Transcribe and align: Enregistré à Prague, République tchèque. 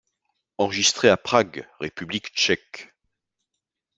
Enregistré 0.57 1.09
à 1.09 1.15
Prague, 1.15 1.67
République 1.79 2.29
tchèque. 2.33 2.95